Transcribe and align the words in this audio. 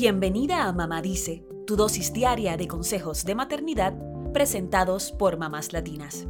Bienvenida 0.00 0.68
a 0.68 0.72
Mamá 0.72 1.02
Dice, 1.02 1.44
tu 1.66 1.74
dosis 1.74 2.12
diaria 2.12 2.56
de 2.56 2.68
consejos 2.68 3.24
de 3.24 3.34
maternidad 3.34 3.94
presentados 4.32 5.10
por 5.10 5.38
mamás 5.38 5.72
latinas. 5.72 6.28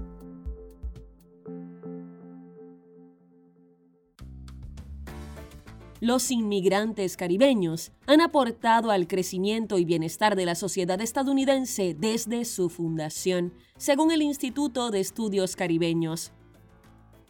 Los 6.01 6.31
inmigrantes 6.31 7.19
caribeños 7.19 7.93
han 8.07 8.23
aportado 8.23 8.91
al 8.91 9.07
crecimiento 9.07 9.77
y 9.77 9.85
bienestar 9.85 10.35
de 10.35 10.47
la 10.47 10.55
sociedad 10.55 11.03
estadounidense 11.03 11.95
desde 11.95 12.47
su 12.47 12.71
fundación, 12.71 13.53
según 13.77 14.13
el 14.13 14.23
Instituto 14.23 14.91
de 14.91 15.01
Estudios 15.01 15.57
Caribeños. 15.57 16.33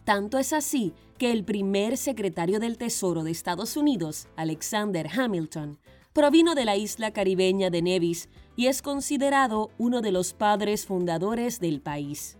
Tanto 0.04 0.38
es 0.38 0.52
así 0.52 0.94
que 1.18 1.32
el 1.32 1.44
primer 1.44 1.96
secretario 1.96 2.60
del 2.60 2.78
Tesoro 2.78 3.24
de 3.24 3.32
Estados 3.32 3.76
Unidos, 3.76 4.28
Alexander 4.36 5.08
Hamilton, 5.12 5.80
provino 6.18 6.56
de 6.56 6.64
la 6.64 6.74
isla 6.74 7.12
caribeña 7.12 7.70
de 7.70 7.80
Nevis 7.80 8.28
y 8.56 8.66
es 8.66 8.82
considerado 8.82 9.70
uno 9.78 10.00
de 10.00 10.10
los 10.10 10.32
padres 10.32 10.84
fundadores 10.84 11.60
del 11.60 11.80
país. 11.80 12.36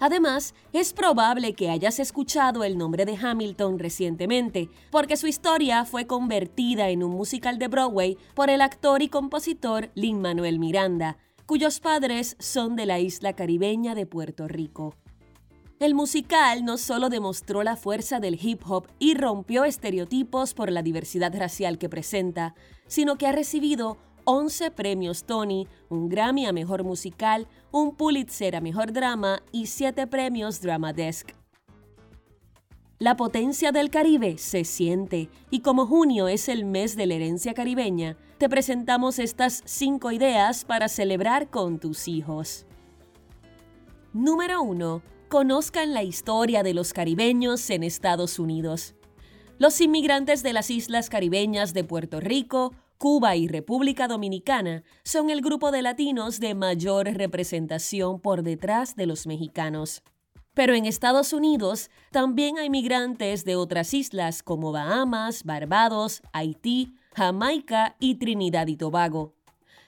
Además, 0.00 0.54
es 0.72 0.94
probable 0.94 1.52
que 1.52 1.68
hayas 1.68 1.98
escuchado 1.98 2.64
el 2.64 2.78
nombre 2.78 3.04
de 3.04 3.14
Hamilton 3.14 3.78
recientemente, 3.78 4.70
porque 4.90 5.18
su 5.18 5.26
historia 5.26 5.84
fue 5.84 6.06
convertida 6.06 6.88
en 6.88 7.02
un 7.02 7.10
musical 7.10 7.58
de 7.58 7.68
Broadway 7.68 8.16
por 8.34 8.48
el 8.48 8.62
actor 8.62 9.02
y 9.02 9.10
compositor 9.10 9.90
Lin 9.94 10.22
Manuel 10.22 10.58
Miranda, 10.58 11.18
cuyos 11.44 11.80
padres 11.80 12.36
son 12.38 12.74
de 12.74 12.86
la 12.86 13.00
isla 13.00 13.34
caribeña 13.34 13.94
de 13.94 14.06
Puerto 14.06 14.48
Rico. 14.48 14.94
El 15.80 15.94
musical 15.94 16.64
no 16.64 16.76
solo 16.76 17.08
demostró 17.08 17.62
la 17.62 17.76
fuerza 17.76 18.18
del 18.18 18.36
hip 18.42 18.62
hop 18.66 18.88
y 18.98 19.14
rompió 19.14 19.64
estereotipos 19.64 20.52
por 20.52 20.72
la 20.72 20.82
diversidad 20.82 21.32
racial 21.38 21.78
que 21.78 21.88
presenta, 21.88 22.56
sino 22.88 23.16
que 23.16 23.28
ha 23.28 23.32
recibido 23.32 23.96
11 24.24 24.72
premios 24.72 25.22
Tony, 25.22 25.68
un 25.88 26.08
Grammy 26.08 26.46
a 26.46 26.52
Mejor 26.52 26.82
Musical, 26.82 27.46
un 27.70 27.94
Pulitzer 27.94 28.56
a 28.56 28.60
Mejor 28.60 28.92
Drama 28.92 29.40
y 29.52 29.66
7 29.66 30.08
premios 30.08 30.60
Drama 30.60 30.92
Desk. 30.92 31.30
La 32.98 33.16
potencia 33.16 33.70
del 33.70 33.90
Caribe 33.90 34.36
se 34.36 34.64
siente 34.64 35.30
y 35.48 35.60
como 35.60 35.86
junio 35.86 36.26
es 36.26 36.48
el 36.48 36.64
mes 36.64 36.96
de 36.96 37.06
la 37.06 37.14
herencia 37.14 37.54
caribeña, 37.54 38.16
te 38.38 38.48
presentamos 38.48 39.20
estas 39.20 39.62
5 39.64 40.10
ideas 40.10 40.64
para 40.64 40.88
celebrar 40.88 41.50
con 41.50 41.78
tus 41.78 42.08
hijos. 42.08 42.66
Número 44.12 44.60
1. 44.60 45.17
Conozcan 45.28 45.92
la 45.92 46.02
historia 46.02 46.62
de 46.62 46.72
los 46.72 46.94
caribeños 46.94 47.68
en 47.68 47.82
Estados 47.82 48.38
Unidos. 48.38 48.94
Los 49.58 49.78
inmigrantes 49.82 50.42
de 50.42 50.54
las 50.54 50.70
islas 50.70 51.10
caribeñas 51.10 51.74
de 51.74 51.84
Puerto 51.84 52.18
Rico, 52.18 52.72
Cuba 52.96 53.36
y 53.36 53.46
República 53.46 54.08
Dominicana 54.08 54.84
son 55.04 55.28
el 55.28 55.42
grupo 55.42 55.70
de 55.70 55.82
latinos 55.82 56.40
de 56.40 56.54
mayor 56.54 57.08
representación 57.08 58.20
por 58.20 58.42
detrás 58.42 58.96
de 58.96 59.04
los 59.04 59.26
mexicanos. 59.26 60.02
Pero 60.54 60.74
en 60.74 60.86
Estados 60.86 61.34
Unidos 61.34 61.90
también 62.10 62.56
hay 62.56 62.70
migrantes 62.70 63.44
de 63.44 63.54
otras 63.56 63.92
islas 63.92 64.42
como 64.42 64.72
Bahamas, 64.72 65.44
Barbados, 65.44 66.22
Haití, 66.32 66.94
Jamaica 67.14 67.96
y 68.00 68.14
Trinidad 68.14 68.66
y 68.68 68.78
Tobago. 68.78 69.34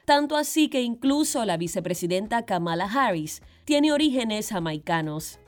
Tanto 0.05 0.37
así 0.37 0.69
que 0.69 0.83
incluso 0.83 1.45
la 1.45 1.57
vicepresidenta 1.57 2.45
Kamala 2.45 2.87
Harris 2.93 3.43
tiene 3.71 3.93
orígenes 3.93 4.49
jamaicanos. 4.49 5.39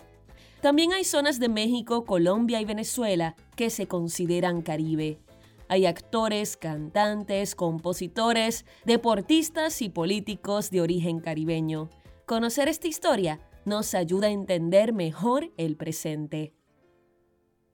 También 0.60 0.92
hay 0.92 1.02
zonas 1.02 1.40
de 1.40 1.48
México, 1.48 2.04
Colombia 2.04 2.60
y 2.60 2.64
Venezuela 2.64 3.34
que 3.56 3.68
se 3.68 3.88
consideran 3.88 4.62
Caribe. 4.62 5.18
Hay 5.66 5.86
actores, 5.86 6.56
cantantes, 6.56 7.56
compositores, 7.56 8.64
deportistas 8.84 9.82
y 9.82 9.88
políticos 9.88 10.70
de 10.70 10.82
origen 10.82 11.18
caribeño. 11.18 11.90
Conocer 12.24 12.68
esta 12.68 12.86
historia 12.86 13.40
nos 13.64 13.92
ayuda 13.92 14.28
a 14.28 14.30
entender 14.30 14.92
mejor 14.92 15.52
el 15.56 15.76
presente. 15.76 16.54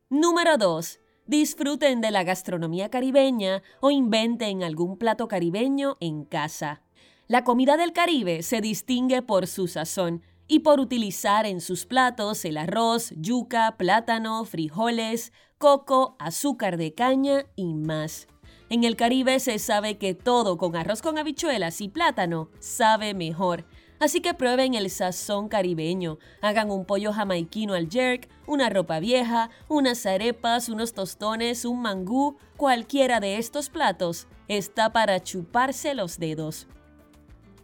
Número 0.08 0.56
2. 0.56 0.98
Disfruten 1.26 2.00
de 2.00 2.10
la 2.10 2.24
gastronomía 2.24 2.88
caribeña 2.88 3.62
o 3.80 3.90
inventen 3.90 4.62
algún 4.62 4.96
plato 4.96 5.28
caribeño 5.28 5.98
en 6.00 6.24
casa. 6.24 6.80
La 7.26 7.44
comida 7.44 7.76
del 7.76 7.92
Caribe 7.92 8.42
se 8.42 8.62
distingue 8.62 9.20
por 9.20 9.46
su 9.46 9.68
sazón 9.68 10.22
y 10.48 10.60
por 10.60 10.80
utilizar 10.80 11.46
en 11.46 11.60
sus 11.60 11.84
platos 11.84 12.44
el 12.44 12.56
arroz, 12.56 13.12
yuca, 13.16 13.76
plátano, 13.76 14.44
frijoles, 14.44 15.32
coco, 15.58 16.16
azúcar 16.18 16.78
de 16.78 16.94
caña 16.94 17.44
y 17.54 17.74
más. 17.74 18.26
En 18.70 18.84
el 18.84 18.96
Caribe 18.96 19.38
se 19.40 19.58
sabe 19.58 19.98
que 19.98 20.14
todo 20.14 20.58
con 20.58 20.74
arroz 20.74 21.02
con 21.02 21.18
habichuelas 21.18 21.80
y 21.80 21.88
plátano 21.88 22.50
sabe 22.58 23.14
mejor. 23.14 23.66
Así 24.00 24.20
que 24.20 24.34
prueben 24.34 24.74
el 24.74 24.90
sazón 24.90 25.48
caribeño. 25.48 26.18
Hagan 26.40 26.70
un 26.70 26.84
pollo 26.84 27.12
jamaiquino 27.12 27.74
al 27.74 27.88
jerk, 27.88 28.28
una 28.46 28.70
ropa 28.70 29.00
vieja, 29.00 29.50
unas 29.68 30.06
arepas, 30.06 30.68
unos 30.68 30.92
tostones, 30.92 31.64
un 31.64 31.82
mangú. 31.82 32.36
Cualquiera 32.56 33.20
de 33.20 33.38
estos 33.38 33.70
platos 33.70 34.28
está 34.46 34.92
para 34.92 35.20
chuparse 35.22 35.94
los 35.94 36.18
dedos. 36.18 36.68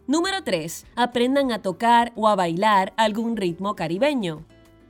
Número 0.07 0.43
3. 0.43 0.85
Aprendan 0.95 1.51
a 1.51 1.61
tocar 1.61 2.13
o 2.15 2.27
a 2.27 2.35
bailar 2.35 2.93
algún 2.95 3.37
ritmo 3.37 3.75
caribeño. 3.75 4.45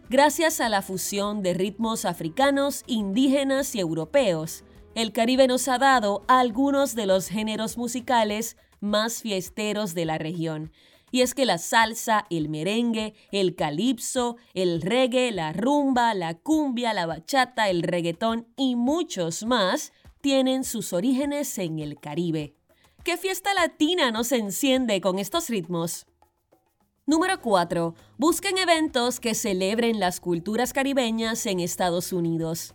Gracias 0.09 0.59
a 0.59 0.69
la 0.69 0.81
fusión 0.81 1.41
de 1.41 1.53
ritmos 1.53 2.05
africanos, 2.05 2.83
indígenas 2.85 3.75
y 3.75 3.79
europeos, 3.79 4.63
el 4.95 5.11
Caribe 5.11 5.47
nos 5.47 5.67
ha 5.67 5.77
dado 5.77 6.23
algunos 6.29 6.95
de 6.95 7.05
los 7.05 7.27
géneros 7.27 7.77
musicales 7.77 8.55
más 8.79 9.21
fiesteros 9.21 9.93
de 9.93 10.05
la 10.05 10.17
región. 10.17 10.71
Y 11.11 11.21
es 11.21 11.33
que 11.33 11.45
la 11.45 11.57
salsa, 11.57 12.25
el 12.29 12.47
merengue, 12.47 13.13
el 13.33 13.55
calipso, 13.55 14.37
el 14.53 14.81
reggae, 14.81 15.33
la 15.33 15.51
rumba, 15.51 16.13
la 16.13 16.35
cumbia, 16.35 16.93
la 16.93 17.05
bachata, 17.05 17.69
el 17.69 17.83
reggaetón 17.83 18.47
y 18.55 18.77
muchos 18.77 19.45
más 19.45 19.91
tienen 20.21 20.63
sus 20.63 20.93
orígenes 20.93 21.57
en 21.57 21.79
el 21.79 21.99
Caribe. 21.99 22.55
¿Qué 23.05 23.17
fiesta 23.17 23.53
latina 23.53 24.09
no 24.09 24.23
se 24.23 24.37
enciende 24.37 24.99
con 24.99 25.19
estos 25.19 25.47
ritmos? 25.47 26.07
Número 27.05 27.39
4. 27.39 27.93
Busquen 28.17 28.57
eventos 28.57 29.19
que 29.19 29.35
celebren 29.35 29.99
las 29.99 30.19
culturas 30.19 30.73
caribeñas 30.73 31.45
en 31.45 31.59
Estados 31.59 32.11
Unidos. 32.11 32.73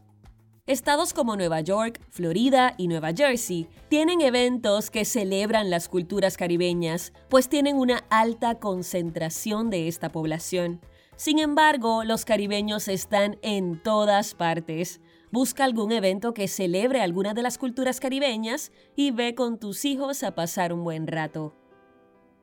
Estados 0.67 1.15
como 1.15 1.35
Nueva 1.35 1.63
York, 1.63 2.01
Florida 2.11 2.75
y 2.79 2.87
Nueva 2.87 3.13
Jersey 3.13 3.67
tienen 3.89 4.21
eventos 4.21 4.91
que 4.91 5.05
celebran 5.05 5.69
las 5.69 5.89
culturas 5.89 6.37
caribeñas, 6.37 7.13
pues 7.29 7.49
tienen 7.49 7.75
una 7.75 8.05
alta 8.09 8.61
concentración 8.61 9.69
de 9.69 9.89
esta 9.89 10.11
población. 10.11 10.81
Sin 11.17 11.41
embargo, 11.41 12.05
los 12.05 12.25
caribeños 12.25 12.87
están 12.87 13.37
en 13.43 13.83
todas 13.83 14.35
partes. 14.35 15.01
Busca 15.33 15.65
algún 15.65 15.93
evento 15.93 16.35
que 16.35 16.49
celebre 16.49 17.01
alguna 17.01 17.35
de 17.35 17.43
las 17.43 17.57
culturas 17.57 18.01
caribeñas 18.01 18.73
y 18.97 19.13
ve 19.13 19.37
con 19.37 19.61
tus 19.61 19.85
hijos 19.85 20.25
a 20.25 20.35
pasar 20.35 20.73
un 20.73 20.83
buen 20.83 21.07
rato. 21.07 21.55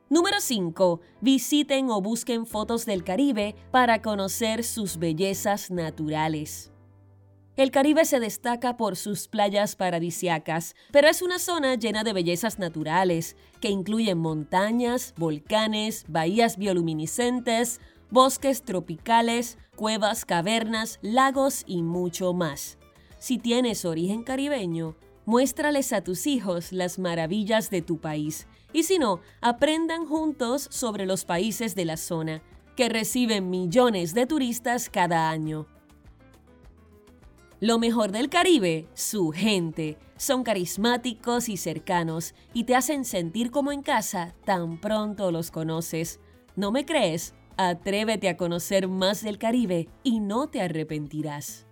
Número 0.09 0.38
5. 0.40 1.02
Visiten 1.20 1.90
o 1.90 2.02
busquen 2.02 2.46
fotos 2.46 2.86
del 2.86 3.03
Caribe 3.03 3.56
para 3.72 4.02
conocer 4.02 4.64
sus 4.64 4.97
bellezas 4.97 5.70
naturales. 5.70 6.72
El 7.58 7.72
Caribe 7.72 8.06
se 8.06 8.22
destaca 8.22 8.78
por 8.78 8.96
sus 8.96 9.28
playas 9.28 9.76
paradisiacas, 9.76 10.76
pero 10.92 11.09
es 11.09 11.22
una 11.22 11.40
zona 11.40 11.76
llena 11.76 12.06
de 12.06 12.14
bellezas 12.14 12.58
naturales, 12.58 13.36
que 13.59 13.70
incluyen 13.70 14.20
montañas, 14.20 15.14
volcanes, 15.18 16.06
bahías 16.08 16.58
bioluminiscentes, 16.58 17.81
bosques 18.09 18.63
tropicales, 18.63 19.57
cuevas, 19.75 20.25
cavernas, 20.25 21.00
lagos 21.01 21.63
y 21.66 21.84
mucho 21.84 22.34
más. 22.34 22.78
Si 23.19 23.38
tienes 23.38 23.85
origen 23.85 24.23
caribeño, 24.23 24.95
muéstrales 25.25 25.91
a 25.94 26.02
tus 26.02 26.28
hijos 26.28 26.72
las 26.72 26.99
maravillas 26.99 27.70
de 27.70 27.82
tu 27.82 27.99
país. 27.99 28.47
Y 28.73 28.84
si 28.84 28.99
no, 28.99 29.22
aprendan 29.41 30.05
juntos 30.05 30.67
sobre 30.72 31.05
los 31.05 31.26
países 31.26 31.76
de 31.76 31.85
la 31.85 31.97
zona, 31.97 32.41
que 32.76 32.90
reciben 32.90 33.49
millones 33.49 34.14
de 34.14 34.26
turistas 34.26 34.90
cada 34.90 35.29
año. 35.29 35.67
Lo 37.59 37.79
mejor 37.79 38.11
del 38.11 38.29
Caribe, 38.29 38.87
su 38.93 39.32
gente. 39.32 39.97
Son 40.16 40.43
carismáticos 40.43 41.49
y 41.49 41.58
cercanos 41.58 42.35
y 42.53 42.66
te 42.66 42.76
hacen 42.76 43.03
sentir 43.03 43.49
como 43.49 43.72
en 43.72 43.82
casa 43.82 44.35
tan 44.46 44.79
pronto 44.79 45.32
los 45.32 45.49
conoces. 45.49 46.20
¿No 46.55 46.72
me 46.72 46.85
crees? 46.85 47.34
Atrévete 47.59 48.30
a 48.30 48.38
conocer 48.38 48.88
más 48.88 49.24
del 49.24 49.40
Caribe 49.40 49.90
y 50.04 50.20
no 50.20 50.48
te 50.48 50.62
arrepentirás. 50.62 51.66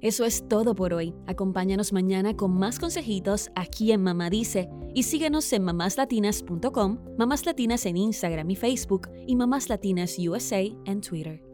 Eso 0.00 0.24
es 0.24 0.46
todo 0.48 0.74
por 0.74 0.92
hoy. 0.92 1.14
Acompáñanos 1.26 1.92
mañana 1.92 2.36
con 2.36 2.52
más 2.52 2.80
consejitos 2.80 3.50
aquí 3.54 3.92
en 3.92 4.02
Mamá 4.02 4.28
Dice 4.28 4.68
y 4.92 5.04
síguenos 5.04 5.52
en 5.52 5.62
mamáslatinas.com, 5.62 6.98
Mamás 7.16 7.46
Latinas 7.46 7.86
en 7.86 7.96
Instagram 7.96 8.50
y 8.50 8.56
Facebook 8.56 9.08
y 9.26 9.36
Mamás 9.36 9.68
Latinas 9.68 10.16
USA 10.18 10.62
en 10.84 11.00
Twitter. 11.00 11.45